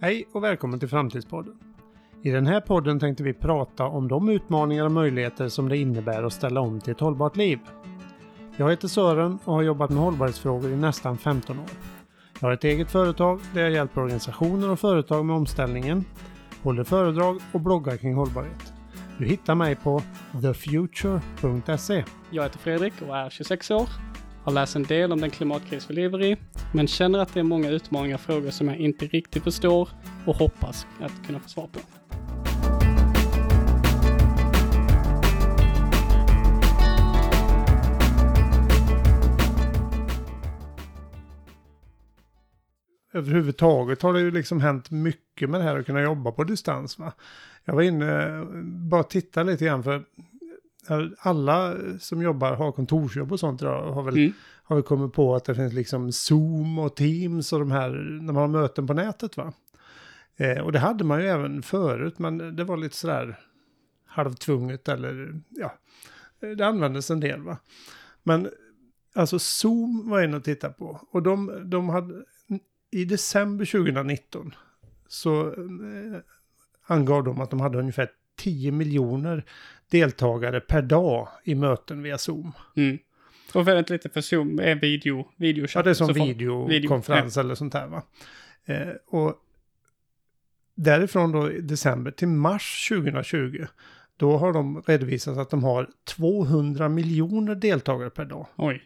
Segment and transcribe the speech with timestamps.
[0.00, 1.54] Hej och välkommen till Framtidspodden.
[2.22, 6.22] I den här podden tänkte vi prata om de utmaningar och möjligheter som det innebär
[6.22, 7.58] att ställa om till ett hållbart liv.
[8.56, 11.64] Jag heter Sören och har jobbat med hållbarhetsfrågor i nästan 15 år.
[12.40, 16.04] Jag har ett eget företag där jag hjälper organisationer och företag med omställningen,
[16.62, 18.72] håller föredrag och bloggar kring hållbarhet.
[19.18, 20.02] Du hittar mig på
[20.42, 22.04] thefuture.se.
[22.30, 23.88] Jag heter Fredrik och är 26 år.
[24.44, 26.36] Har läst en del om den klimatkris vi lever i,
[26.72, 29.88] men känner att det är många utmaningar och frågor som jag inte riktigt förstår
[30.26, 31.80] och hoppas att kunna få svar på.
[43.18, 46.98] överhuvudtaget har det ju liksom hänt mycket med det här att kunna jobba på distans.
[46.98, 47.12] Va?
[47.64, 50.04] Jag var inne, bara titta lite grann för
[51.18, 54.32] alla som jobbar, har kontorsjobb och sånt idag, har väl, mm.
[54.62, 57.90] har väl kommit på att det finns liksom Zoom och Teams och de här,
[58.22, 59.52] när man har möten på nätet va.
[60.36, 63.38] Eh, och det hade man ju även förut, men det var lite sådär
[64.06, 65.74] halvtvunget eller ja,
[66.40, 67.58] det användes en del va.
[68.22, 68.48] Men
[69.14, 72.24] alltså Zoom var en att titta på och de, de hade
[72.90, 74.54] i december 2019
[75.08, 76.20] så eh,
[76.86, 79.44] angav de att de hade ungefär 10 miljoner
[79.90, 82.52] deltagare per dag i möten via Zoom.
[82.76, 82.98] Mm.
[83.54, 85.74] Och vänta lite, för Zoom är video, videochatt.
[85.74, 86.12] Ja, det är som
[86.68, 87.44] videokonferens video.
[87.44, 88.02] eller sånt här va.
[88.64, 89.34] Eh, och
[90.74, 93.66] därifrån då december till mars 2020,
[94.16, 98.46] då har de redovisat att de har 200 miljoner deltagare per dag.
[98.56, 98.82] Oj.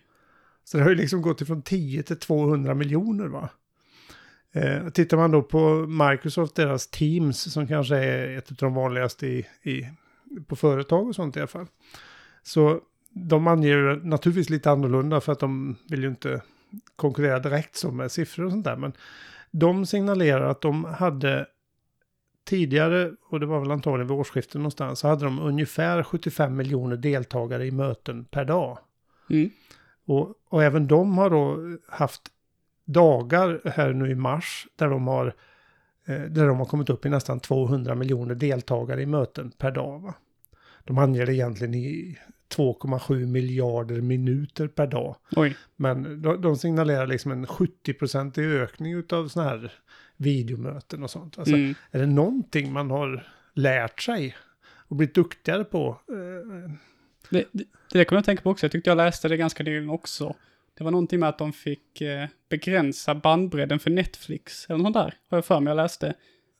[0.64, 3.48] Så det har ju liksom gått ifrån 10 till 200 miljoner va.
[4.52, 9.26] Eh, tittar man då på Microsoft, deras Teams, som kanske är ett av de vanligaste
[9.26, 9.88] i, i,
[10.46, 11.66] på företag och sånt i alla fall.
[12.42, 12.80] Så
[13.10, 16.42] de anger naturligtvis lite annorlunda för att de vill ju inte
[16.96, 18.76] konkurrera direkt som med siffror och sånt där.
[18.76, 18.92] Men
[19.50, 21.46] de signalerar att de hade
[22.44, 26.96] tidigare, och det var väl antagligen vid årsskiftet någonstans, så hade de ungefär 75 miljoner
[26.96, 28.78] deltagare i möten per dag.
[29.30, 29.50] Mm.
[30.06, 32.22] Och, och även de har då haft
[32.84, 35.34] dagar här nu i mars där de har,
[36.06, 40.02] där de har kommit upp i nästan 200 miljoner deltagare i möten per dag.
[40.02, 40.14] Va?
[40.84, 42.18] De anger det egentligen i
[42.56, 45.16] 2,7 miljarder minuter per dag.
[45.36, 45.56] Oj.
[45.76, 49.72] Men de, de signalerar liksom en 70-procentig ökning av sådana här
[50.16, 51.38] videomöten och sånt.
[51.38, 51.74] Alltså, mm.
[51.90, 54.36] Är det någonting man har lärt sig
[54.88, 56.00] och blivit duktigare på?
[56.08, 56.72] Eh,
[57.30, 58.64] det, det, det kommer jag tänka på också.
[58.64, 60.34] Jag tyckte jag läste det ganska nyligen också.
[60.78, 65.14] Det var någonting med att de fick eh, begränsa bandbredden för Netflix, eller något där,
[65.28, 66.14] har jag för mig jag läste.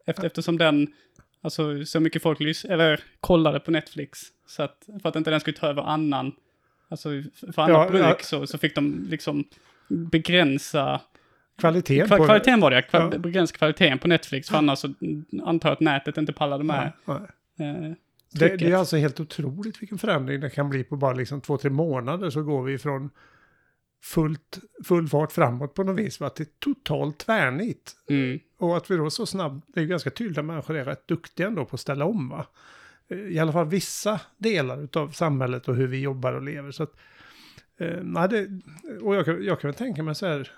[0.07, 0.93] Efter, eftersom den,
[1.41, 5.41] alltså så mycket folk lys eller kollade på Netflix, så att, för att inte den
[5.41, 6.33] skulle ta över annan,
[6.89, 7.09] alltså
[7.55, 8.17] för annat ja, bruk ja.
[8.21, 9.45] Så, så fick de liksom
[9.89, 11.01] begränsa
[11.59, 13.19] Kvaliteten Kval, Kvaliteten var det, Kval, ja.
[13.19, 14.95] begränsa kvaliteten på Netflix, för annars så
[15.43, 16.93] antar jag att nätet inte pallade med.
[17.05, 17.15] Ja,
[17.59, 17.93] eh,
[18.33, 21.57] det, det, är alltså helt otroligt vilken förändring det kan bli på bara liksom två,
[21.57, 23.11] tre månader så går vi från
[24.03, 26.21] fullt, full fart framåt på något vis.
[26.21, 26.31] Va?
[26.31, 27.97] Till totalt tvärnit.
[28.09, 28.41] Mm.
[28.59, 31.09] Och att vi då så snabbt, det är ju ganska tydligt att människor är rätt
[31.09, 32.29] duktiga ändå på att ställa om.
[32.29, 32.47] Va?
[33.09, 36.71] I alla fall vissa delar av samhället och hur vi jobbar och lever.
[36.71, 36.97] Så att,
[37.79, 38.49] eh, nej, det,
[39.03, 40.51] och jag, kan, jag kan väl tänka mig så här,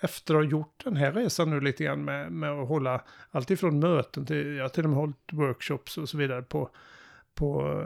[0.00, 3.50] efter att ha gjort den här resan nu lite grann med, med att hålla allt
[3.50, 6.70] ifrån möten till, jag har till och med hållit workshops och så vidare på,
[7.34, 7.80] på,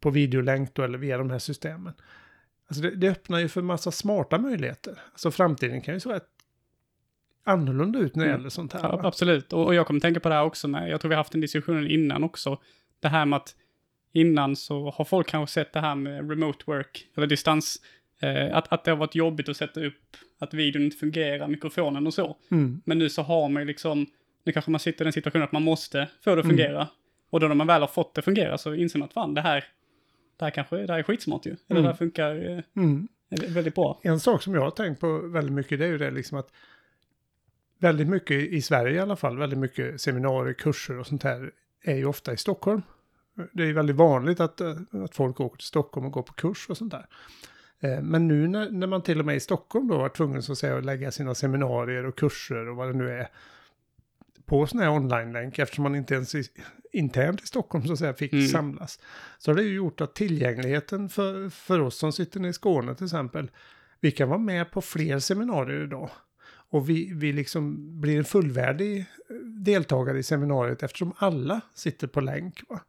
[0.00, 1.94] på videolänk då, eller via de här systemen.
[2.68, 4.98] Alltså det, det, öppnar ju för massa smarta möjligheter.
[5.12, 6.28] Alltså framtiden kan ju se rätt
[7.44, 8.40] annorlunda ut när det mm.
[8.40, 8.80] gäller sånt här.
[8.82, 11.14] Ja, absolut, och, och, jag kommer tänka på det här också, när, jag tror vi
[11.14, 12.58] har haft en diskussion innan också.
[13.00, 13.54] Det här med att
[14.12, 17.76] innan så har folk kanske sett det här med remote work, eller distans,
[18.20, 22.06] eh, att, att det har varit jobbigt att sätta upp, att videon inte fungerar, mikrofonen
[22.06, 22.36] och så.
[22.50, 22.82] Mm.
[22.84, 24.06] Men nu så har man ju liksom,
[24.44, 26.56] nu kanske man sitter i den situationen att man måste få det att mm.
[26.56, 26.76] fungera.
[26.76, 26.88] Mm.
[27.30, 29.34] Och då när man väl har fått det att fungera så inser man att fan,
[29.34, 29.64] det här,
[30.38, 31.50] det här kanske det här är skitsmart ju.
[31.50, 31.82] Eller mm.
[31.82, 33.08] det här funkar eh, mm.
[33.28, 34.00] väldigt bra.
[34.02, 36.52] En sak som jag har tänkt på väldigt mycket det är ju det liksom att
[37.78, 41.50] väldigt mycket i Sverige i alla fall, väldigt mycket seminarier, kurser och sånt här
[41.82, 42.82] är ju ofta i Stockholm.
[43.52, 46.66] Det är väldigt vanligt att, eh, att folk åker till Stockholm och går på kurs
[46.68, 47.06] och sånt där.
[47.80, 50.52] Eh, men nu när, när man till och med i Stockholm då var tvungen så
[50.52, 53.28] att säga att lägga sina seminarier och kurser och vad det nu är
[54.48, 56.44] på sån här online-länk eftersom man inte ens i,
[56.92, 58.46] internt i Stockholm så att säga fick mm.
[58.46, 59.00] samlas.
[59.38, 63.04] Så har det ju gjort att tillgängligheten för, för oss som sitter i Skåne till
[63.04, 63.50] exempel,
[64.00, 66.10] vi kan vara med på fler seminarier idag.
[66.70, 72.20] Och vi, vi liksom blir en fullvärdig eh, deltagare i seminariet eftersom alla sitter på
[72.20, 72.60] länk.
[72.68, 72.80] Va?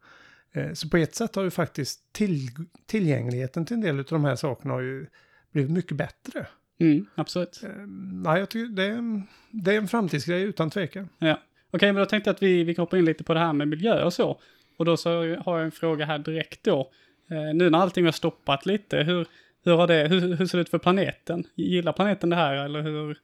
[0.51, 2.50] Eh, så på ett sätt har ju faktiskt till,
[2.85, 5.07] tillgängligheten till en del av de här sakerna har ju
[5.51, 6.47] blivit mycket bättre.
[6.79, 7.63] Mm, absolut.
[8.11, 11.09] Nej, jag tycker det är, en, det är en framtidsgrej utan tvekan.
[11.17, 11.39] Ja,
[11.71, 13.54] Okej, men då tänkte jag att vi, vi kan hoppa in lite på det här
[13.54, 14.39] med miljö och så.
[14.77, 16.92] Och då så har jag en fråga här direkt då.
[17.31, 19.27] Eh, nu när allting har stoppat lite, hur,
[19.63, 21.44] hur, har det, hur, hur ser det ut för planeten?
[21.56, 23.18] Gillar planeten det här eller hur?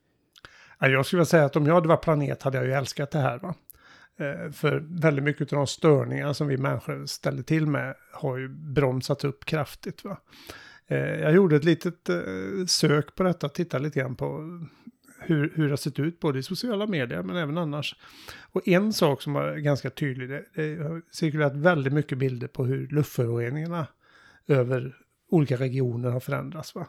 [0.79, 3.11] Ja, jag skulle vilja säga att om jag hade varit planet hade jag ju älskat
[3.11, 3.39] det här.
[3.39, 3.55] Va?
[4.19, 8.49] Eh, för väldigt mycket av de störningar som vi människor ställer till med har ju
[8.49, 10.03] bromsats upp kraftigt.
[10.03, 10.17] Va?
[10.87, 14.59] Eh, jag gjorde ett litet eh, sök på detta, tittade lite grann på
[15.25, 17.95] hur, hur det har sett ut både i sociala medier men även annars.
[18.51, 22.65] Och en sak som var ganska tydlig, det, det har cirkulerat väldigt mycket bilder på
[22.65, 23.87] hur luftföroreningarna
[24.47, 24.95] över
[25.29, 26.75] olika regioner har förändrats.
[26.75, 26.87] Va?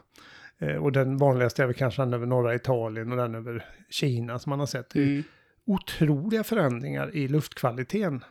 [0.57, 4.39] Eh, och den vanligaste är väl kanske den över norra Italien och den över Kina
[4.39, 4.95] som man har sett.
[4.95, 5.23] Mm.
[5.65, 8.23] Otroliga förändringar i luftkvaliteten.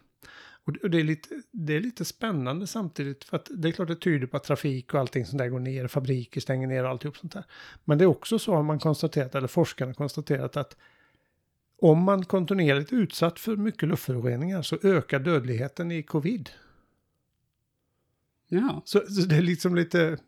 [0.66, 3.96] Och det är, lite, det är lite spännande samtidigt för att det är klart det
[3.96, 7.16] tyder på att trafik och allting sånt där går ner, fabriker stänger ner och alltihop
[7.16, 7.44] sånt där.
[7.84, 10.76] Men det är också så har man konstaterat, eller forskarna konstaterat att
[11.78, 16.50] om man kontinuerligt utsatt för mycket luftföroreningar så ökar dödligheten i covid.
[18.48, 18.82] Ja.
[18.84, 20.18] Så, så det är liksom lite,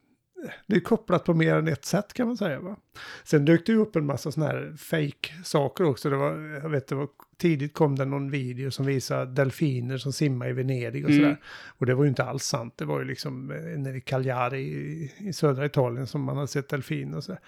[0.66, 2.60] det är kopplat på mer än ett sätt kan man säga.
[2.60, 2.76] Va?
[3.24, 6.10] Sen dök det ju upp en massa sådana här fake-saker också.
[6.10, 10.12] Det var, jag vet, det var, tidigt kom det någon video som visade delfiner som
[10.12, 11.22] simmar i Venedig och Mm.
[11.22, 11.40] sådär.
[11.78, 12.74] Och det var ju inte alls sant.
[12.76, 16.48] Det var ju liksom eh, nere i Cagliari i, i södra Italien som man hade
[16.48, 17.40] sett delfiner och sådär.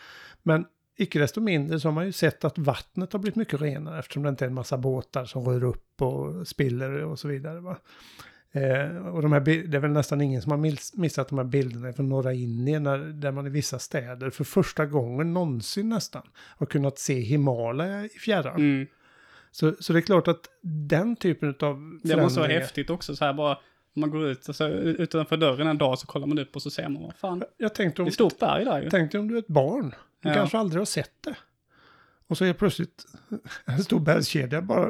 [0.42, 0.64] Men
[0.98, 4.22] icke desto mindre så har man ju sett att vattnet har blivit mycket renare eftersom
[4.22, 7.60] det inte är en massa båtar som rör upp och spiller och så vidare.
[7.60, 7.76] Va?
[8.52, 11.44] Eh, och de här, det är väl nästan ingen som har miss- missat de här
[11.44, 16.22] bilderna från norra Indien där, där man i vissa städer för första gången någonsin nästan
[16.36, 18.56] har kunnat se Himalaya i fjärran.
[18.56, 18.86] Mm.
[19.50, 21.54] Så, så det är klart att den typen av
[22.02, 23.58] Det måste vara förändringar- häftigt också så här bara.
[23.94, 26.88] Man går ut, alltså, utanför dörren en dag så kollar man upp och så ser
[26.88, 27.42] man vad fan.
[27.56, 28.90] Jag tänkte Det om, är stort berg där ju.
[28.90, 29.94] tänkte om du är ett barn.
[30.22, 30.34] Du Ja.
[30.34, 31.34] kanske aldrig har sett det.
[32.26, 33.04] Och så är det plötsligt
[33.64, 34.88] en stor bergskedja bara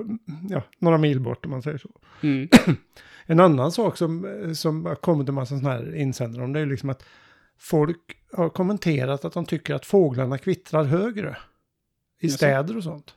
[0.51, 1.91] ja, några mil bort om man säger så.
[2.23, 2.49] Mm.
[3.31, 6.67] En annan sak som, som har kommit en massa sådana här insändare om det är
[6.67, 7.05] liksom att
[7.59, 11.37] folk har kommenterat att de tycker att fåglarna kvittrar högre
[12.21, 13.15] i städer och sånt.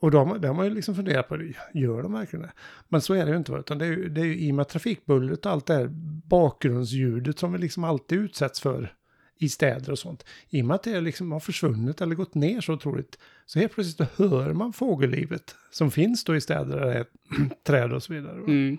[0.00, 1.36] Och man, det har man ju liksom funderat på,
[1.74, 2.52] gör de verkligen det?
[2.88, 4.54] Men så är det ju inte, utan det är ju, det är ju i och
[4.54, 5.88] med trafikbullret och allt det här
[6.28, 8.94] bakgrundsljudet som vi liksom alltid utsätts för
[9.38, 10.24] i städer och sånt.
[10.50, 13.72] I och med att det liksom har försvunnit eller gått ner så otroligt, så helt
[13.72, 17.06] plötsligt då hör man fågellivet som finns då i städer där det är
[17.62, 18.36] träd och så vidare.
[18.36, 18.78] Mm.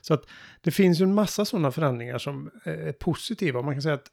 [0.00, 0.26] Så att
[0.60, 3.62] det finns ju en massa sådana förändringar som är positiva.
[3.62, 4.10] Man kan säga att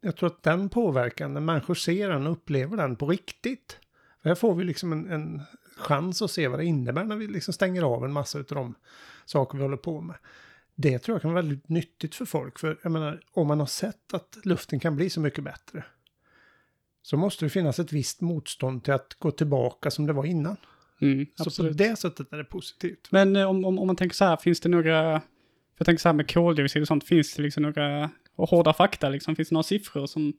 [0.00, 3.78] jag tror att den påverkan, när människor ser den och upplever den på riktigt.
[4.22, 5.42] För här får vi liksom en, en
[5.76, 8.74] chans att se vad det innebär när vi liksom stänger av en massa av de
[9.24, 10.16] saker vi håller på med.
[10.80, 12.58] Det tror jag kan vara väldigt nyttigt för folk.
[12.58, 15.84] För jag menar, om man har sett att luften kan bli så mycket bättre.
[17.02, 20.56] Så måste det finnas ett visst motstånd till att gå tillbaka som det var innan.
[21.00, 21.26] Mm.
[21.34, 21.78] Så på Absolut.
[21.78, 23.08] det sättet är det positivt.
[23.10, 25.22] Men eh, om, om, om man tänker så här, finns det några,
[25.78, 29.36] jag tänker så här med koldioxid och sånt, finns det liksom några, hårda fakta liksom,
[29.36, 30.32] finns det några siffror som,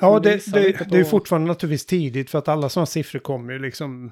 [0.00, 3.18] Ja, det, det, lite det är på- fortfarande naturligtvis tidigt för att alla sådana siffror
[3.20, 4.10] kommer ju liksom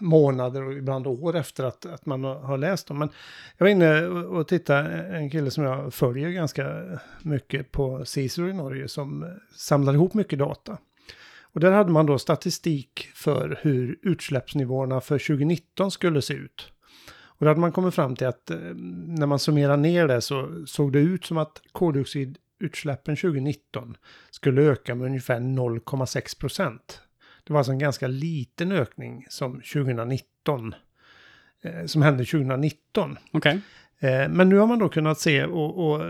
[0.00, 2.98] månader och ibland år efter att, att man har läst dem.
[2.98, 3.08] Men
[3.56, 6.84] jag var inne och, tittade, en kille som jag följer ganska
[7.22, 10.78] mycket på Cicero i Norge som samlar ihop mycket data.
[11.42, 16.72] Och där hade man då statistik för hur utsläppsnivåerna för 2019 skulle se ut.
[17.10, 18.56] Och då hade man kommit fram till att eh,
[19.06, 21.62] när man summerar ner det så såg det ut som att
[22.58, 23.96] koldioxidutsläppen 2019
[24.30, 27.02] skulle öka med ungefär 0,6 procent.
[27.44, 30.74] Det var alltså en ganska liten ökning som 2019,
[31.62, 33.18] eh, som hände 2019.
[33.32, 33.60] okej,
[34.00, 36.02] Eh, men nu har man då kunnat se och, och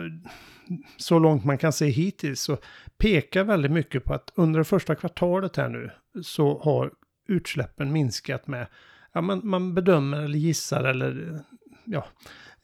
[0.96, 2.58] så långt man kan se hittills så
[2.98, 5.90] pekar väldigt mycket på att under det första kvartalet här nu
[6.22, 6.90] så har
[7.28, 8.66] utsläppen minskat med,
[9.12, 11.40] ja man, man bedömer eller gissar eller
[11.84, 12.06] ja,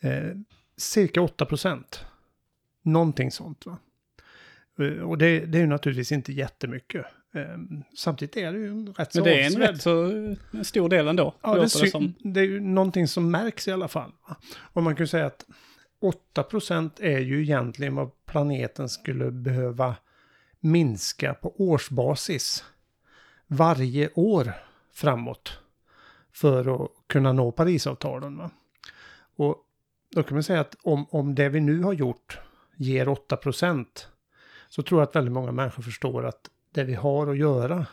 [0.01, 0.37] eh,
[0.77, 2.05] cirka 8 procent.
[2.85, 3.79] Någonting sånt va.
[4.79, 7.07] Eh, Och det, det är ju naturligtvis inte jättemycket.
[7.35, 7.59] Eh,
[7.97, 10.07] samtidigt är det ju en rätt så men det är en rätt så
[10.57, 12.15] eh, stor del ändå, Ja, det, det som.
[12.19, 14.13] det är ju någonting som märks i alla fall.
[14.29, 14.37] va.
[14.73, 15.47] Och man kan ju säga att
[16.35, 19.95] 8% är ju egentligen vad planeten skulle behöva
[20.61, 22.65] minska på årsbasis
[23.47, 24.53] varje år
[24.93, 25.59] framåt
[26.33, 28.37] för att kunna nå Parisavtalen.
[28.37, 28.51] Va?
[29.37, 29.57] Och
[30.11, 32.39] då kan man säga att om, om det vi nu har gjort
[32.77, 33.87] ger 8%
[34.69, 37.87] så tror jag att väldigt många människor förstår att det vi har att göra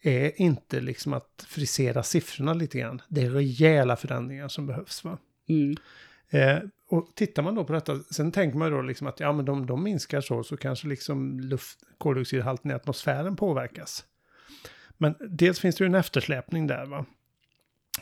[0.00, 3.02] är inte liksom att frisera siffrorna lite grann.
[3.08, 5.04] Det är rejäla förändringar som behövs.
[5.04, 5.18] Va?
[5.48, 5.76] Mm.
[6.30, 9.44] Eh, och tittar man då på detta, sen tänker man då liksom att ja men
[9.44, 14.04] de, de minskar så, så kanske liksom luft, koldioxidhalten i atmosfären påverkas.
[14.96, 17.04] Men dels finns det ju en eftersläpning där va.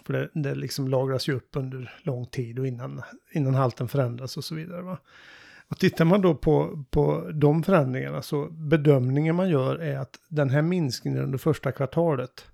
[0.04, 3.02] För det, det liksom lagras ju upp under lång tid och innan,
[3.32, 4.98] innan halten förändras och så vidare va.
[5.68, 10.50] Och tittar man då på, på de förändringarna så bedömningen man gör är att den
[10.50, 12.46] här minskningen under första kvartalet,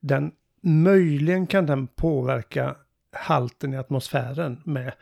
[0.00, 2.76] den möjligen kan den påverka
[3.12, 4.92] halten i atmosfären med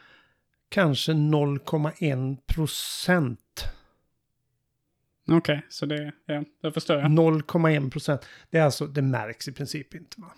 [0.69, 3.65] kanske 0,1 procent.
[5.29, 7.11] Okej, okay, så det, ja, det förstår jag.
[7.11, 8.27] 0,1 procent.
[8.51, 10.21] Det är alltså, det märks i princip inte.
[10.21, 10.33] Va?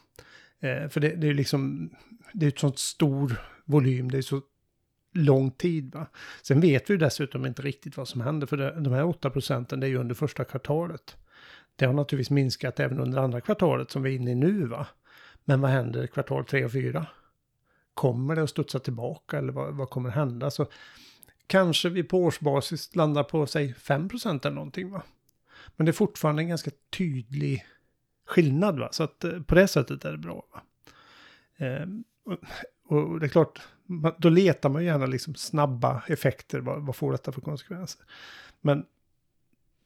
[0.68, 1.90] Eh, för det, det är liksom,
[2.32, 4.40] det är ett sånt stor volym, det är så
[5.14, 5.94] lång tid.
[5.94, 6.06] Va?
[6.42, 9.80] Sen vet vi dessutom inte riktigt vad som händer, för det, de här 8 procenten
[9.80, 11.16] det är ju under första kvartalet.
[11.76, 14.66] Det har naturligtvis minskat även under andra kvartalet som vi är inne i nu.
[14.66, 14.87] va.
[15.44, 17.06] Men vad händer kvartal 3 och 4?
[17.94, 20.50] Kommer det att studsa tillbaka eller vad, vad kommer hända?
[20.50, 20.66] Så
[21.47, 24.90] kanske vi på årsbasis landar på, säg 5 procent eller någonting.
[24.90, 25.02] va.
[25.76, 27.64] Men det är fortfarande en ganska tydlig
[28.26, 28.78] skillnad.
[28.78, 28.88] Va?
[28.92, 30.47] Så att eh, på det sättet är det bra.
[30.52, 30.62] Va?
[31.66, 31.87] Eh,
[32.87, 33.61] och, det är klart,
[34.19, 36.61] då letar man gärna liksom snabba effekter.
[36.61, 38.05] Vad, vad får detta för konsekvenser?
[38.61, 38.85] Men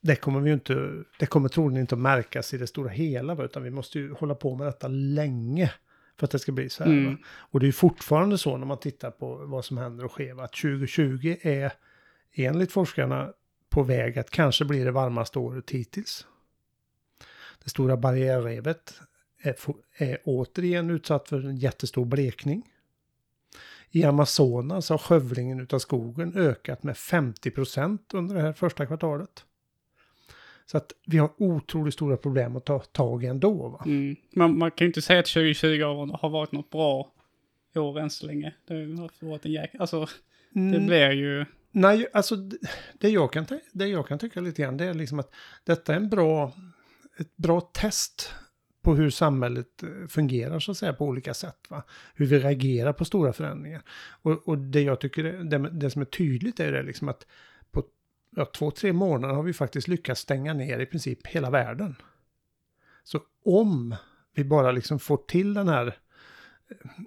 [0.01, 3.63] det kommer vi inte, det kommer troligen inte att märkas i det stora hela, utan
[3.63, 5.73] vi måste ju hålla på med detta länge
[6.17, 6.91] för att det ska bli så här.
[6.91, 7.17] Mm.
[7.27, 10.53] Och det är fortfarande så när man tittar på vad som händer och sker, att
[10.53, 11.73] 2020 är
[12.33, 13.33] enligt forskarna
[13.69, 16.27] på väg att kanske bli det varmaste året hittills.
[17.65, 19.01] Det stora barriärrevet
[19.43, 19.57] är,
[19.97, 22.73] är återigen utsatt för en jättestor blekning.
[23.91, 29.45] I Amazonas har skövlingen av skogen ökat med 50 procent under det här första kvartalet.
[30.67, 33.69] Så att vi har otroligt stora problem att ta tag i ändå.
[33.69, 33.83] Va?
[33.87, 34.17] Mm.
[34.31, 35.83] Man, man kan ju inte säga att 2020
[36.21, 37.13] har varit något bra
[37.77, 38.55] år än så länge.
[38.67, 39.71] Det har varit en jäk...
[39.79, 40.07] Alltså,
[40.51, 40.87] det mm.
[40.87, 41.45] blir ju...
[41.71, 42.37] Nej, alltså
[42.99, 45.97] det jag, kan det jag kan tycka lite grann det är liksom att detta är
[45.97, 46.53] en bra,
[47.19, 48.35] ett bra test
[48.89, 51.59] på hur samhället eh, fungerar så att säga på olika sätt.
[51.69, 51.83] Va?
[52.15, 53.83] Hur vi reagerar på stora förändringar.
[54.23, 57.27] Och, och det jag tycker, det, det som är tydligt är det liksom att
[57.71, 57.85] på
[58.37, 61.97] ja, två, tre månader har vi faktiskt lyckats stänga ner i princip hela världen.
[63.05, 63.97] Så om
[64.35, 65.97] vi bara liksom får till den här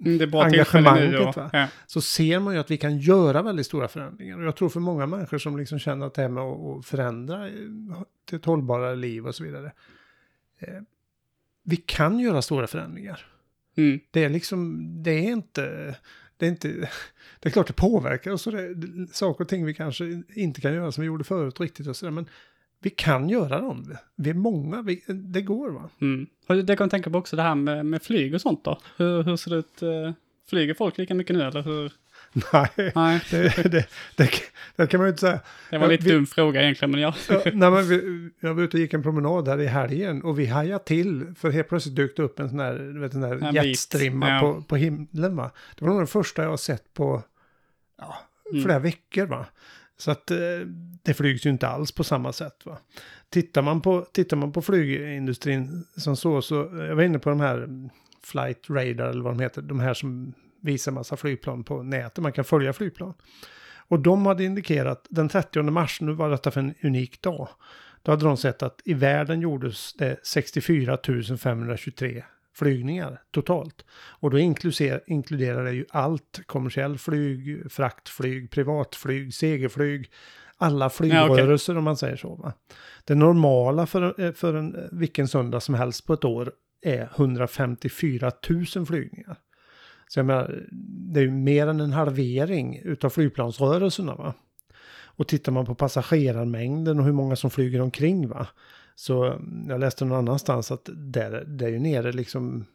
[0.06, 1.50] mm, engagemanget, va?
[1.52, 1.66] Ja.
[1.86, 4.38] så ser man ju att vi kan göra väldigt stora förändringar.
[4.38, 7.48] Och jag tror för många människor som liksom känner att det här med att förändra
[7.48, 7.54] eh,
[8.28, 9.72] till ett hållbarare liv och så vidare.
[11.62, 13.26] Vi kan göra stora förändringar.
[13.76, 14.00] Mm.
[14.10, 15.96] Det är liksom, det är inte,
[16.36, 16.68] det är inte,
[17.40, 18.74] det är klart det påverkar oss och det,
[19.12, 22.10] saker och ting vi kanske inte kan göra som vi gjorde förut riktigt och sådär,
[22.10, 22.26] men
[22.82, 23.96] vi kan göra dem.
[24.16, 25.90] Vi är många, vi, det går va.
[26.00, 26.26] Mm.
[26.46, 28.80] Och det kan man tänka på också det här med, med flyg och sånt då.
[28.96, 29.82] Hur, hur ser det ut?
[29.82, 30.12] Eh,
[30.48, 31.92] flyger folk lika mycket nu eller hur?
[32.52, 33.20] Nej, Nej.
[33.30, 33.86] Det, det,
[34.16, 34.30] det,
[34.76, 35.40] det, kan man ju inte säga.
[35.70, 37.14] Det var en lite vi, dum fråga egentligen, men ja.
[37.28, 40.38] ja nej, men vi, jag var ute och gick en promenad här i helgen och
[40.38, 43.20] vi hajade till för helt plötsligt dök det upp en sån här, du vet, en
[43.20, 44.40] där jetstrimma ja.
[44.40, 45.50] på, på himlen va.
[45.78, 47.22] Det var nog den första jag har sett på
[47.98, 48.18] ja,
[48.50, 48.62] mm.
[48.62, 48.82] flera mm.
[48.82, 49.46] veckor va.
[49.96, 50.38] Så att eh,
[51.02, 52.78] det flygs ju inte alls på samma sätt va.
[53.30, 57.40] Tittar man på, tittar man på flygindustrin som så, så jag var inne på de
[57.40, 57.68] här
[58.24, 62.22] flight radar eller vad de heter, de här som visar massa flygplan på nätet.
[62.22, 63.14] Man kan följa flygplan.
[63.88, 67.48] Och de hade indikerat den 30 mars, nu var detta för en unik dag.
[68.02, 70.98] Då hade de sett att i världen gjordes det 64
[71.38, 73.84] 523 flygningar totalt.
[73.92, 76.40] Och då inkluderar det ju allt.
[76.46, 80.10] Kommersiell flyg, fraktflyg, privatflyg, segelflyg.
[80.56, 81.78] Alla flygrörelser ja, okay.
[81.78, 82.34] om man säger så.
[82.34, 82.52] Va?
[83.04, 86.52] Det normala för, för en, vilken söndag som helst på ett år
[86.82, 88.32] är 154
[88.76, 89.36] 000 flygningar.
[90.12, 90.64] Så jag menar,
[91.12, 94.34] det är ju mer än en halvering utav flygplansrörelserna va.
[95.04, 98.46] Och tittar man på passagerarmängden och hur många som flyger omkring va.
[98.94, 102.66] Så jag läste någon annanstans att det, det är ju nere liksom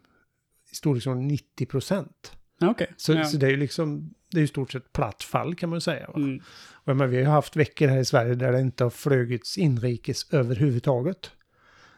[0.72, 2.38] i storleksordning 90 procent.
[2.62, 2.88] Okay.
[2.98, 3.24] Så, ja.
[3.24, 6.08] så det är ju liksom, det är ju stort sett platt fall kan man säga.
[6.08, 6.14] Va?
[6.16, 6.42] Mm.
[6.72, 9.58] Och men, vi har ju haft veckor här i Sverige där det inte har flögits
[9.58, 11.32] inrikes överhuvudtaget.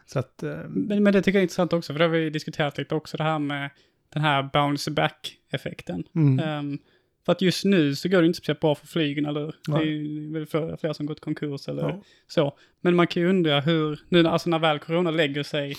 [0.06, 2.30] Så att, eh, men, men det tycker jag är intressant också, för det har vi
[2.30, 3.70] diskuterat lite också, det här med
[4.12, 6.04] den här bounce back-effekten.
[6.14, 6.58] Mm.
[6.58, 6.78] Um,
[7.24, 9.78] för att just nu så går det inte speciellt bra för flygen, eller ja.
[9.78, 12.02] det är väl flera som gått konkurs eller ja.
[12.28, 12.56] så.
[12.80, 15.76] Men man kan ju undra hur, nu alltså när väl corona lägger sig,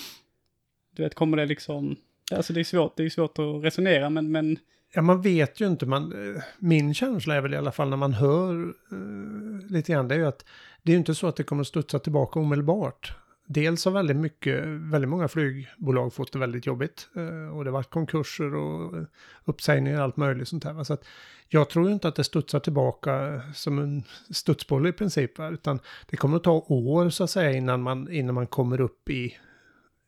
[0.96, 1.96] du vet, kommer det liksom,
[2.36, 4.60] alltså det är svårt, det är svårt att resonera, men, men
[4.94, 5.86] Ja, man vet ju inte.
[5.86, 8.54] Man, eh, min känsla är väl i alla fall när man hör
[8.94, 10.46] uh, lite grann, det är ju att
[10.84, 13.14] det är inte så att det kommer att studsa tillbaka omedelbart
[13.46, 17.10] dels har väldigt mycket, väldigt många flygbolag fått det väldigt jobbigt.
[17.16, 19.08] Eh, och det har varit konkurser och
[19.46, 20.84] uppsägningar och allt möjligt sånt här.
[20.84, 21.06] Så att
[21.48, 25.40] jag tror inte att det studsar tillbaka som en studsboll i princip.
[25.40, 25.80] Utan
[26.10, 29.38] det kommer att ta år så att säga innan man, innan man kommer upp i,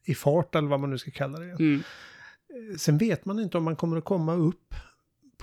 [0.06, 1.52] i fart eller vad man nu ska kalla det.
[1.60, 1.84] Mm.
[2.78, 4.75] Sen vet man inte om man kommer att komma upp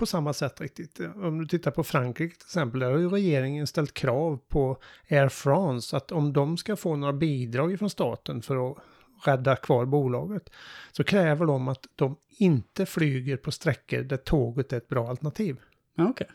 [0.01, 0.99] på samma sätt riktigt.
[1.15, 4.77] Om du tittar på Frankrike till exempel, där har ju regeringen ställt krav på
[5.09, 8.77] Air France att om de ska få några bidrag från staten för att
[9.25, 10.49] rädda kvar bolaget
[10.91, 15.59] så kräver de att de inte flyger på sträckor där tåget är ett bra alternativ.
[15.97, 16.27] Okej.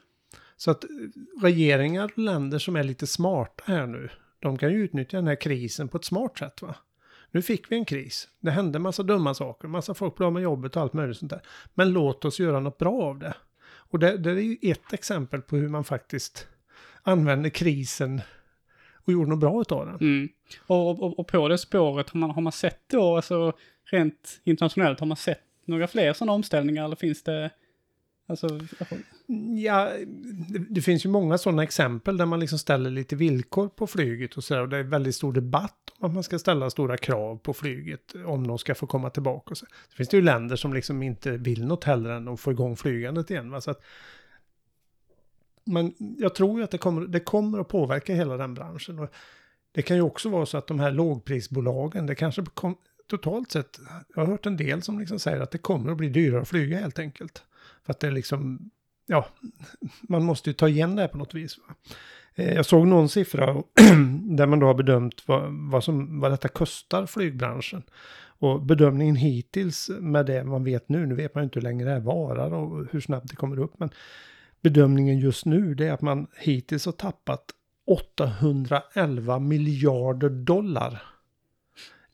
[0.56, 0.84] Så att
[1.42, 4.08] regeringar och länder som är lite smarta här nu,
[4.38, 6.74] de kan ju utnyttja den här krisen på ett smart sätt va.
[7.30, 8.28] Nu fick vi en kris.
[8.40, 11.30] Det hände massa dumma saker, massa folk blev av med jobbet och allt möjligt sånt
[11.30, 11.42] där.
[11.74, 13.34] Men låt oss göra något bra av det.
[13.90, 16.48] Och det, det är ju ett exempel på hur man faktiskt
[17.02, 18.20] använder krisen
[19.06, 19.94] och gjorde något bra utav den.
[19.94, 20.28] Mm.
[20.66, 23.52] Och, och, och på det spåret, har man, har man sett då, alltså
[23.90, 27.50] rent internationellt, har man sett några fler sådana omställningar eller finns det,
[28.26, 28.60] alltså,
[29.56, 29.92] Ja,
[30.48, 34.36] det, det finns ju många sådana exempel där man liksom ställer lite villkor på flyget
[34.36, 34.62] och så där.
[34.62, 38.14] Och det är väldigt stor debatt om att man ska ställa stora krav på flyget
[38.26, 39.50] om de ska få komma tillbaka.
[39.50, 39.66] Och så.
[39.88, 42.76] så finns det ju länder som liksom inte vill något hellre än att få igång
[42.76, 43.50] flygandet igen.
[43.50, 43.60] Va?
[43.60, 43.82] Så att,
[45.64, 48.98] men jag tror ju att det kommer, det kommer att påverka hela den branschen.
[48.98, 49.08] Och
[49.72, 53.80] det kan ju också vara så att de här lågprisbolagen, det kanske kom, totalt sett,
[54.14, 56.48] jag har hört en del som liksom säger att det kommer att bli dyrare att
[56.48, 57.42] flyga helt enkelt.
[57.86, 58.70] För att det är liksom,
[59.06, 59.26] ja,
[60.02, 61.58] man måste ju ta igen det här på något vis.
[61.58, 61.74] Va?
[62.34, 63.46] Eh, Jag såg någon siffra
[64.36, 67.82] där man då har bedömt vad, vad, som, vad detta kostar flygbranschen.
[68.38, 71.84] Och bedömningen hittills med det man vet nu, nu vet man ju inte hur länge
[71.84, 73.90] det här varar och hur snabbt det kommer upp, men
[74.60, 77.44] bedömningen just nu det är att man hittills har tappat
[77.86, 81.02] 811 miljarder dollar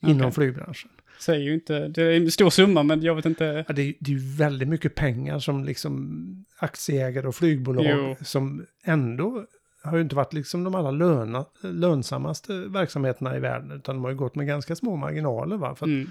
[0.07, 0.91] inom flygbranschen.
[1.23, 3.95] Säger ju inte, det är en stor summa men jag vet inte, Ja, det, är,
[4.01, 8.17] det är ju väldigt mycket pengar som liksom aktieägare och flygbolag Jo.
[8.25, 9.45] som ändå
[9.85, 14.11] har ju inte varit liksom de allra löna, lönsammaste verksamheterna i världen utan de har
[14.11, 15.71] ju gått med ganska små marginaler va.
[15.71, 16.11] Att- mm.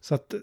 [0.00, 0.34] Så att,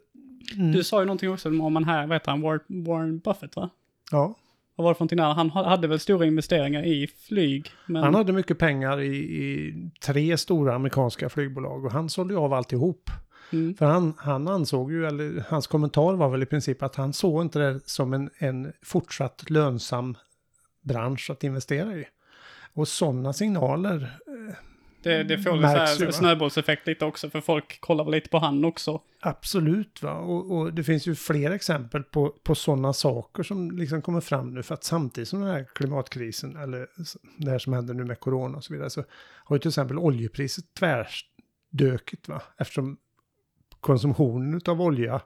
[0.56, 3.70] mm, Du sa ju någonting också om man här, vad heter han, Warren, Buffett va?
[4.12, 4.36] ja,
[4.76, 5.34] Vad var det för någonting där?
[5.34, 8.04] Han ha- hade väl stora investeringar i flyg, men...
[8.04, 9.74] han hade mycket pengar i, i
[10.06, 13.10] tre stora amerikanska flygbolag och han sålde ju av alltihop.
[13.54, 13.76] Mm.
[13.76, 17.42] För han, han ansåg ju, eller hans kommentar var väl i princip att han såg
[17.42, 20.18] inte det som en, en fortsatt lönsam
[20.82, 22.06] bransch att investera i.
[22.74, 24.20] Och sådana signaler,
[25.04, 29.02] Det, det får väl snöbollseffekt lite också, för folk kollar väl lite på han också.
[29.20, 30.14] absolut va.
[30.14, 34.54] Och, och det finns ju fler exempel på, på sådana saker som liksom kommer fram
[34.54, 34.64] nu.
[34.64, 36.88] För att samtidigt som den här klimatkrisen, eller
[37.38, 39.04] det här som händer nu med corona och så vidare, så
[39.44, 42.42] har ju till exempel oljepriset tvärsdökit va.
[42.58, 42.98] Eftersom
[43.82, 45.22] konsumtionen av olja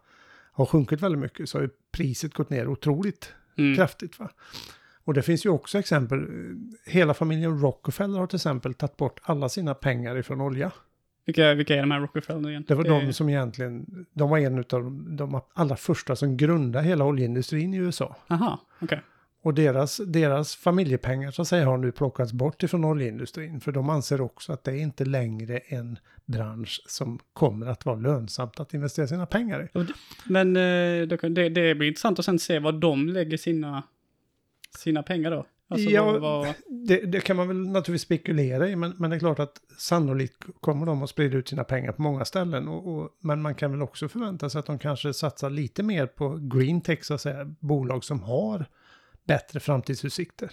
[0.52, 3.76] har sjunkit väldigt mycket så har ju priset gått ner otroligt Mm.
[3.76, 4.20] kraftigt.
[4.20, 4.30] Va?
[5.04, 6.28] Och det finns ju också exempel.
[6.86, 10.72] Hela familjen Rockefeller har till exempel tagit bort alla sina pengar ifrån olja.
[11.26, 12.64] Vilka, vilka är de här Rockefeller nu igen?
[12.68, 16.86] Det var de som egentligen, de var en av de, de allra första som grundade
[16.86, 18.16] hela oljeindustrin i USA.
[18.28, 19.02] Aha, okej.
[19.46, 23.62] Och deras, deras familjepengar så att säga har nu plockats bort ifrån oljeindustrin.
[23.62, 27.96] För de anser också att det är inte längre en bransch som kommer att vara
[27.96, 29.86] lönsamt att investera sina pengar i.
[30.26, 33.84] Men eh, det, det blir intressant att sen se vad de lägger sina,
[34.78, 35.46] sina pengar då.
[35.68, 36.54] Alltså Ja, vad, vad,
[36.88, 40.44] Det, det kan man väl naturligtvis spekulera i, men, men det är klart att sannolikt
[40.60, 42.68] kommer de att sprida ut sina pengar på många ställen.
[42.68, 46.08] Och, och, men man kan väl också förvänta sig att de kanske satsar lite mer
[46.08, 48.66] på green tech, så att säga, bolag som har
[49.26, 50.52] bättre framtidsutsikter.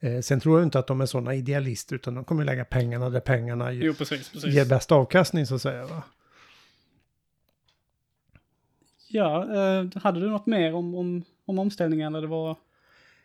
[0.00, 3.10] Eh, sen tror jag inte att de är sådana idealister, utan de kommer lägga pengarna
[3.10, 4.54] där pengarna jo, precis, precis.
[4.54, 5.86] ger bäst avkastning, så att säga.
[5.86, 6.02] Va?
[9.08, 12.56] Ja, eh, hade du något mer om, om, om omställningen eller det var...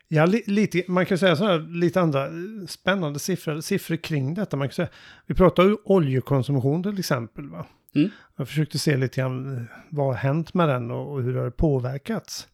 [0.07, 2.31] Ja, li, lite, man kan säga så här, lite andra eh,
[2.67, 4.57] spännande siffror, siffror kring detta.
[4.57, 4.89] Man kan säga,
[5.25, 7.49] vi pratar ju oljekonsumtion till exempel.
[7.49, 7.65] Va?
[7.95, 8.09] Mm.
[8.35, 11.45] Jag försökte se lite grann eh, vad har hänt med den och, och hur har
[11.45, 12.47] det påverkats.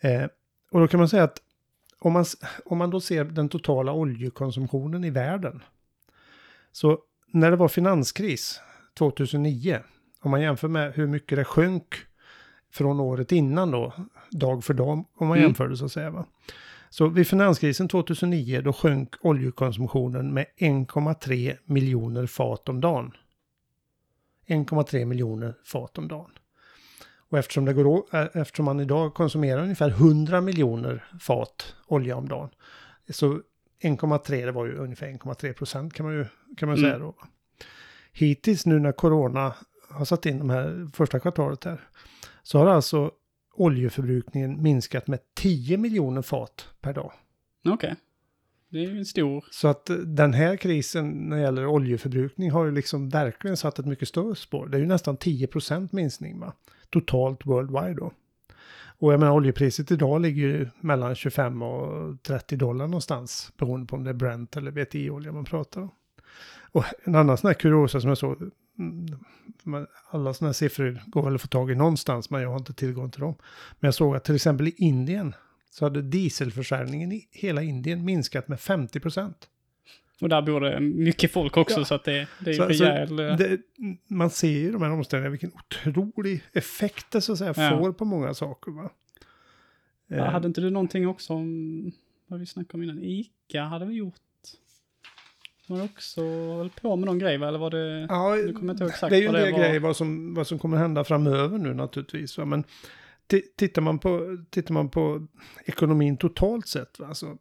[0.00, 0.24] Eh,
[0.72, 1.38] och då kan man säga att
[1.98, 2.24] om man,
[2.64, 5.62] om man då ser den totala oljekonsumtionen i världen.
[6.72, 8.60] Så när det var finanskris
[8.98, 9.80] 2009,
[10.20, 11.94] om man jämför med hur mycket det sjönk
[12.70, 13.92] från året innan då,
[14.30, 15.42] dag för dag, om man Mm.
[15.42, 16.10] jämför det så att säga.
[16.10, 16.26] Va?
[16.90, 23.12] Så vid finanskrisen 2009 då sjönk oljekonsumtionen med 1,3 miljoner fat om dagen.
[24.46, 26.30] 1,3 miljoner fat om dagen.
[27.32, 32.28] Och eftersom, det går, eh, eftersom man idag konsumerar ungefär 100 miljoner fat olja om
[32.28, 32.48] dagen.
[33.10, 33.40] Så
[33.82, 36.90] 1,3 det var ju ungefär 1,3 procent kan man ju kan man Mm.
[36.90, 37.14] säga då.
[38.12, 39.54] Hittills nu när corona
[39.90, 41.80] har satt in de här första kvartalet här.
[42.42, 43.10] Så har alltså
[43.54, 47.12] oljeförbrukningen minskat med 10 miljoner fat per dag.
[47.68, 47.94] Okej.
[48.68, 49.44] Det är ju en stor...
[49.50, 53.78] Så att eh, den här krisen när det gäller oljeförbrukning har ju liksom verkligen satt
[53.78, 54.66] ett mycket större spår.
[54.66, 56.52] Det är ju nästan 10% minskning va?
[56.92, 58.12] Totalt worldwide då.
[58.98, 63.52] Och jag menar oljepriset idag ligger ju mellan 25 och 30 dollar någonstans.
[63.56, 65.90] Beroende på om det är Brent eller VTI-olja man pratar om.
[66.72, 68.50] Och en annan sån här kuriosa som jag såg.
[68.78, 72.56] Mm, alla såna här siffror går väl att få tag i någonstans men jag har
[72.56, 73.34] inte tillgång till dem.
[73.80, 75.34] Men jag såg att till exempel i Indien
[75.70, 79.48] så hade dieselförsäljningen i hela Indien minskat med 50 procent.
[80.22, 81.84] Och där bor det mycket folk också Ja.
[81.84, 83.18] så att det, det är Så- rejäl...
[83.18, 83.58] eh, Det,
[84.08, 87.78] man ser ju de här omställningarna vilken otrolig effekt det så att säga Ja.
[87.78, 88.72] får på många saker.
[88.72, 88.90] Va?
[90.06, 91.92] Ja, Eh, hade inte du någonting också om,
[92.26, 94.14] vad vi snackade om innan, Ica hade vi gjort?
[95.68, 96.20] Var det också
[96.56, 97.48] höll på med någon grej va?
[97.48, 99.80] Eller var det, Ja, nu kommer inte ihåg exakt det är ju en del grejer
[99.80, 102.38] vad som, vad som kommer hända framöver nu naturligtvis.
[102.38, 102.44] Va?
[102.44, 102.64] Men
[103.28, 105.26] ti- tittar man, på, tittar man på
[105.64, 107.14] ekonomin totalt sett, va?
[107.14, 107.38] Så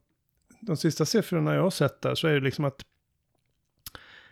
[0.61, 2.85] de sista siffrorna jag har sett där så är det liksom att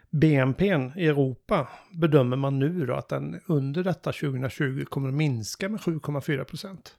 [0.10, 0.66] BNP
[0.96, 5.80] i Europa bedömer man nu då att den under detta 2020 kommer att minska med
[5.80, 6.96] 7,4 procent.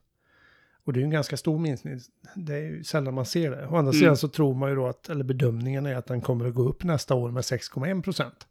[0.83, 1.99] Och det är ju en ganska stor minskning.
[2.35, 3.67] Det är ju sällan man ser det.
[3.67, 3.93] Å andra Mm.
[3.93, 6.69] sidan så tror man ju då att, eller bedömningen är att den kommer att gå
[6.69, 8.47] upp nästa år med 6,1 procent.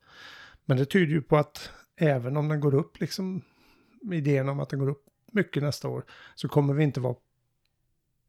[0.65, 3.43] Men det tyder ju på att även om den går upp, liksom
[4.13, 7.17] idén om att den går upp mycket nästa år, så kommer vi inte vara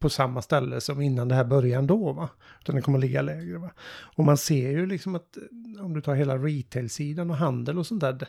[0.02, 2.28] på samma ställe som innan det här började ändå, va?
[2.60, 3.70] Utan det kommer att ligga lägre, va?
[4.16, 7.86] Och man ser ju liksom att eh, om du tar hela retail-sidan och handel och
[7.86, 8.28] sånt där, det,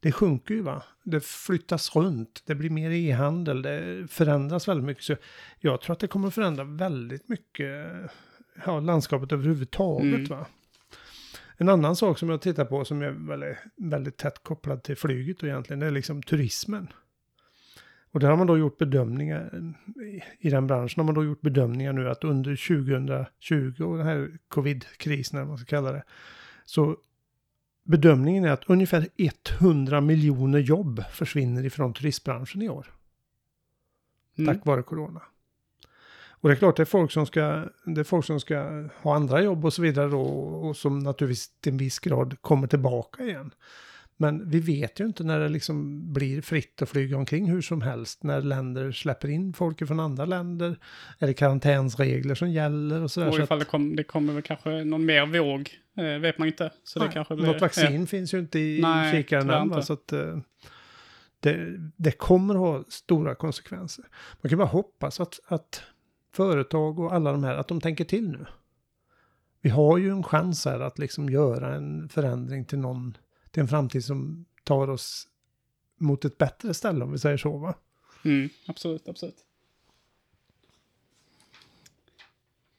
[0.00, 0.82] det sjunker ju, va?
[1.02, 5.04] Det flyttas runt, det blir mer e-handel, det förändras väldigt mycket.
[5.04, 5.16] Så
[5.60, 7.86] jag tror att det kommer att förändra väldigt mycket,
[8.66, 10.24] ja, landskapet överhuvudtaget, Mm.
[10.28, 10.46] va?
[11.56, 15.42] En annan sak som jag tittar på som är väldigt, väldigt tätt kopplad till flyget
[15.42, 16.88] och egentligen, det är liksom turismen.
[18.14, 19.72] Och där har man då gjort bedömningar,
[20.40, 24.38] i- den branschen har man då gjort bedömningar nu att under 2020 och den här
[24.48, 26.02] covid-krisen, eller vad man ska kalla det,
[26.64, 26.96] så
[27.84, 29.08] bedömningen är att ungefär
[29.60, 32.86] 100 miljoner jobb försvinner ifrån turistbranschen i år,
[34.38, 34.54] Mm.
[34.54, 35.22] tack vare corona.
[36.28, 39.14] Och det är klart, det är folk som ska, det är folk som ska ha
[39.14, 43.24] andra jobb och så vidare då, och som naturligtvis till en viss grad kommer tillbaka
[43.24, 43.50] igen.
[44.16, 47.82] Men vi vet ju inte när det liksom blir fritt att flyga omkring hur som
[47.82, 48.22] helst.
[48.22, 50.78] När länder släpper in folk från andra länder.
[51.18, 53.28] Är det karantänsregler som gäller och sådär.
[53.28, 56.48] Och Så ifall det, kom, det kommer väl kanske någon mer våg, eh, vet man
[56.48, 56.72] inte.
[56.84, 57.46] Så det Nej, kanske blir...
[57.46, 59.68] Något vaccin finns ju inte i Nej, kikaren än.
[59.68, 59.82] va.
[59.82, 60.38] Så att, eh,
[61.40, 64.04] det, det kommer ha stora konsekvenser.
[64.42, 65.82] Man kan bara hoppas att, att
[66.34, 68.46] företag och alla de här, att de tänker till nu.
[69.60, 73.16] Vi har ju en chans här att liksom göra en förändring till någon,
[73.54, 75.28] till en framtid som tar oss
[75.98, 77.74] mot ett bättre ställe om vi säger så va.
[78.24, 79.36] Mm, absolut, absolut.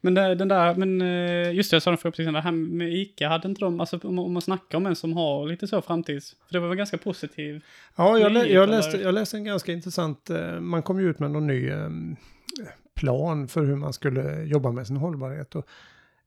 [0.00, 2.52] Men det, den där, men eh, just det, jag sa den för precis det här
[2.52, 5.66] med ICA, hade inte de, alltså om, om man snackar om en som har lite
[5.66, 7.64] så framtids, för det var väl ganska positiv.
[7.96, 11.18] Ja, jag, Nyhet, jag, läste, jag läste en ganska intressant, eh, man kom ju ut
[11.18, 11.90] med någon ny eh,
[12.94, 15.54] plan för hur man skulle jobba med sin hållbarhet.
[15.54, 15.66] Och,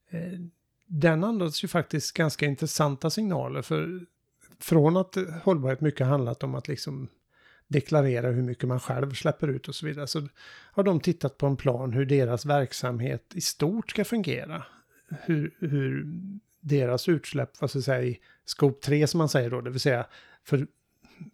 [0.10, 0.40] eh,
[0.88, 4.06] den andas ju faktiskt ganska intressanta signaler för
[4.60, 7.08] från att hållbarhet mycket handlat om att liksom
[7.68, 10.08] deklarera hur mycket man själv släpper ut och så vidare.
[10.08, 10.28] Så
[10.72, 14.64] har de tittat på en plan hur deras verksamhet i stort ska fungera.
[15.10, 16.06] Hur, hur
[16.60, 19.80] deras utsläpp, vad ska jag säga, i skop 3 som man säger då, det vill
[19.80, 20.06] säga
[20.44, 20.68] för,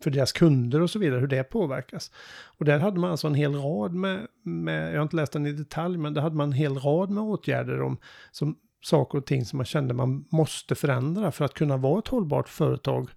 [0.02, 2.12] för deras kunder och så vidare, hur det påverkas.
[2.58, 5.46] Och där hade man alltså en hel rad med, med jag har inte läst den
[5.46, 7.98] i detalj, men där hade man en hel rad med åtgärder om
[8.32, 12.08] som, saker och ting som man kände man måste förändra för att kunna vara ett
[12.08, 13.10] hållbart företag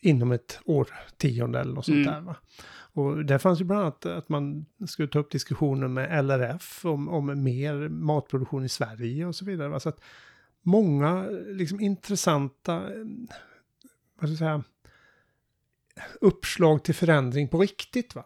[0.00, 2.12] inom ett årtionde eller något sånt Mm.
[2.14, 2.20] där.
[2.20, 2.36] Va?
[2.68, 7.08] Och där fanns ju bland annat att man skulle ta upp diskussioner med LRF om,
[7.08, 9.68] om mer matproduktion i Sverige och så vidare.
[9.68, 9.80] Va?
[9.80, 10.00] Så att
[10.62, 12.80] många liksom intressanta,
[14.20, 14.64] vad ska jag säga,
[16.20, 18.14] uppslag till förändring på riktigt.
[18.14, 18.24] va?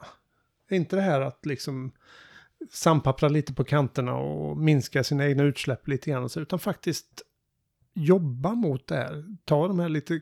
[0.70, 1.92] Inte det här att liksom
[2.72, 7.22] sandpappra lite på kanterna och minska sina egna utsläpp lite grann, och så, utan faktiskt
[7.94, 9.24] jobba mot det här.
[9.44, 10.20] Ta de här lite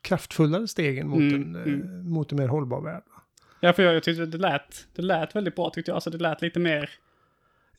[0.00, 2.10] kraftfullare stegen mot, Mm, en, eh, mm.
[2.10, 3.02] mot en mer hållbar värld.
[3.60, 5.94] Ja, för jag, jag tyckte det lät, det lät väldigt bra tyckte jag.
[5.94, 6.90] Alltså det lät lite mer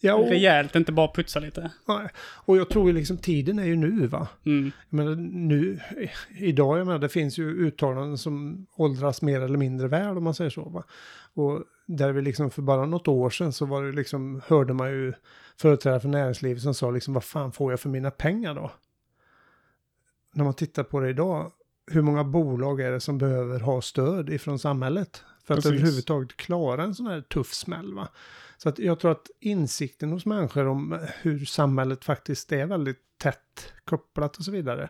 [0.01, 1.71] Ja, och, rejält, inte bara putsa lite.
[1.87, 4.27] nej, och jag tror ju liksom tiden är ju nu va.
[4.45, 4.71] Mm.
[4.89, 5.79] Jag menar, nu,
[6.37, 10.33] idag, jag menar, det finns ju uttalanden som åldras mer eller mindre väl om man
[10.33, 10.69] säger så.
[10.69, 10.83] Va?
[11.33, 11.63] Och
[11.97, 15.13] där vi liksom för bara något år sedan så var det liksom, hörde man ju
[15.57, 18.71] företrädare för näringslivet som sa liksom, vad fan får jag för mina pengar då?
[20.33, 21.51] När man tittar på det idag,
[21.91, 25.23] hur många bolag är det som behöver ha stöd ifrån samhället?
[25.43, 25.71] För att Precis.
[25.71, 28.09] överhuvudtaget klara en sån här tuff smäll va?
[28.57, 33.73] Så att jag tror att insikten hos människor om hur samhället faktiskt är väldigt tätt
[33.85, 34.89] kopplat och så vidare.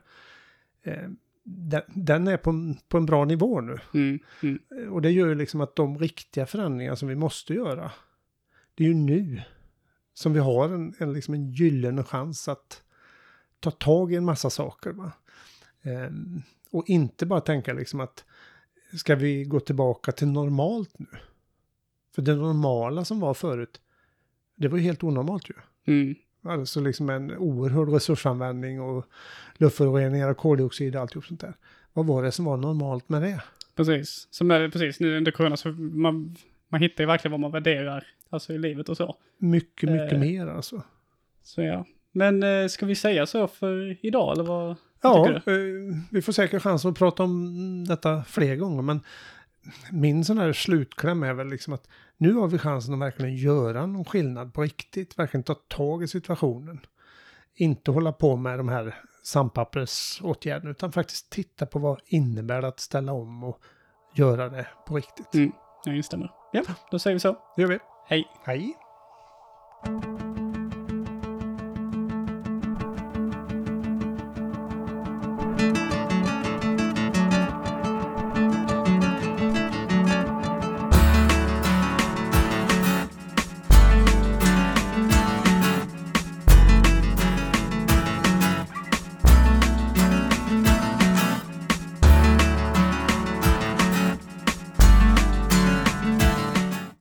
[0.83, 1.09] Eh,
[1.57, 3.77] den, den är på, på en bra nivå nu.
[3.93, 7.91] Mm, mm, Och det gör ju liksom att de riktiga förändringar som vi måste göra,
[8.75, 9.41] det är ju nu
[10.13, 12.83] som vi har en, en, liksom en gyllene chans att
[13.59, 14.91] ta tag i en massa saker.
[14.91, 15.11] Va?
[15.81, 18.25] Ehm, och inte bara tänka liksom att
[18.97, 21.07] ska vi gå tillbaka till normalt nu?
[22.15, 23.81] För det normala som var förut,
[24.55, 25.53] det var ju helt onormalt ju.
[25.85, 26.15] mm.
[26.43, 29.05] Alltså liksom en oerhörd resursanvändning och
[29.57, 31.53] luftföroreningar och koldioxid och alltihop sånt där.
[31.93, 33.41] Vad var det som var normalt med det?
[33.75, 34.27] Precis.
[34.31, 36.35] Som är precis nu under corona så man,
[36.69, 38.07] man hittar ju verkligen vad man värderar.
[38.29, 39.17] Alltså i livet och så.
[39.37, 40.83] Mycket, mycket Eh, mer alltså.
[41.43, 41.85] Så ja.
[42.11, 44.75] Men eh, ska vi säga så för idag eller vad?
[45.01, 45.41] Ja, eh,
[46.11, 48.99] vi får säkert chans att prata om detta fler gånger, men
[49.91, 53.85] min sån här slutkläm är väl liksom att nu har vi chansen att verkligen göra
[53.85, 56.79] någon skillnad på riktigt, verkligen ta tag i situationen.
[57.55, 62.79] Inte hålla på med de här sandpappersåtgärderna, utan faktiskt titta på vad innebär det att
[62.79, 63.61] ställa om och
[64.13, 65.33] göra det på riktigt.
[65.33, 65.51] Mm,
[65.85, 66.31] jag instämmer.
[66.51, 67.37] Ja, då säger vi så.
[67.55, 67.79] Det gör vi.
[68.07, 68.27] Hej.
[68.45, 68.75] Hej!